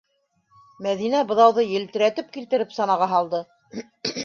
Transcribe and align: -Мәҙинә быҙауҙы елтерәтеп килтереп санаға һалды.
-Мәҙинә 0.85 1.19
быҙауҙы 1.33 1.67
елтерәтеп 1.73 2.33
килтереп 2.39 2.75
санаға 2.81 3.13
һалды. 3.15 3.45